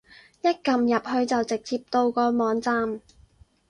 [0.41, 3.01] 一撳入去就直接到個網站